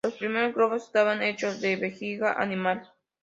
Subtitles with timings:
[0.03, 2.91] Los primeros globos estaban hechos de vejiga animal.